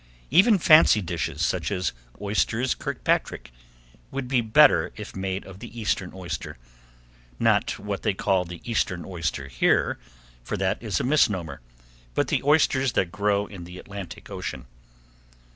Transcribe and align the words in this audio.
Even 0.31 0.57
fancy 0.57 0.99
dishes, 0.99 1.45
such 1.45 1.71
as 1.71 1.93
Oysters 2.19 2.73
Kirkpatrick, 2.73 3.51
would 4.09 4.27
be 4.27 4.41
better 4.41 4.91
if 4.95 5.15
made 5.15 5.45
of 5.45 5.59
the 5.59 5.79
eastern 5.79 6.11
oyster, 6.15 6.57
not 7.37 7.77
what 7.77 8.01
they 8.01 8.15
call 8.15 8.43
the 8.43 8.61
eastern 8.63 9.05
oyster 9.05 9.47
here, 9.47 9.99
for 10.43 10.57
that 10.57 10.81
is 10.81 10.99
a 10.99 11.03
misnomer, 11.03 11.61
but 12.15 12.29
the 12.29 12.41
oysters 12.43 12.93
that 12.93 13.11
grow 13.11 13.45
in 13.45 13.63
the 13.63 13.77
Atlantic 13.77 14.31
Ocean. 14.31 14.65